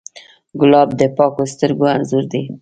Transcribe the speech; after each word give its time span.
ګلاب 0.61 0.89
د 0.99 1.01
پاکو 1.15 1.43
سترګو 1.53 1.85
انځور 1.93 2.25
دی. 2.31 2.43